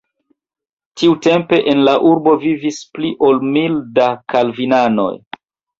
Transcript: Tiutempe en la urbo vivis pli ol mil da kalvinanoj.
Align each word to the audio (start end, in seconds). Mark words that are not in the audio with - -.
Tiutempe 1.01 1.59
en 1.73 1.83
la 1.89 1.95
urbo 2.13 2.35
vivis 2.47 2.81
pli 2.97 3.15
ol 3.29 3.41
mil 3.53 3.81
da 4.01 4.13
kalvinanoj. 4.37 5.11